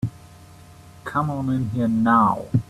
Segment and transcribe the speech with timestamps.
[1.03, 2.47] Come on in here now.